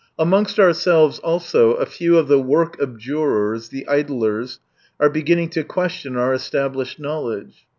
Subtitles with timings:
[0.17, 4.59] Amongst ourselves also a few of the work abjurors, the idlers,
[4.99, 7.67] are beginning to question our established knowledge.